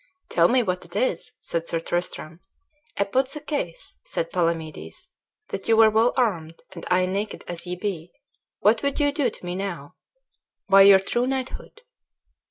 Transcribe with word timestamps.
"Tell 0.29 0.47
me 0.47 0.63
what 0.63 0.83
it 0.83 0.95
is," 0.95 1.33
said 1.37 1.67
Sir 1.67 1.79
Tristram. 1.79 2.39
"I 2.97 3.03
put 3.03 3.27
the 3.29 3.39
case," 3.39 3.97
said 4.03 4.31
Palamedes, 4.31 5.09
"that 5.49 5.67
you 5.67 5.77
were 5.77 5.91
well 5.91 6.11
armed, 6.17 6.63
and 6.73 6.83
I 6.89 7.05
naked 7.05 7.43
as 7.47 7.67
ye 7.67 7.75
be; 7.75 8.11
what 8.61 8.81
would 8.81 8.99
you 8.99 9.11
do 9.11 9.29
to 9.29 9.45
me 9.45 9.55
now, 9.55 9.93
by 10.67 10.81
your 10.81 10.97
true 10.99 11.27
knighthood?" 11.27 11.81